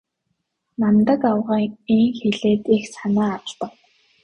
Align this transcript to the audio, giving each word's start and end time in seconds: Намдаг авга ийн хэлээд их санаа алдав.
Намдаг 0.81 1.21
авга 1.31 1.57
ийн 1.95 2.09
хэлээд 2.19 2.63
их 2.75 2.83
санаа 2.93 3.31
алдав. 3.37 3.73